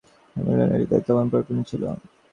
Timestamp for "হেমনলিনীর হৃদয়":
0.35-1.03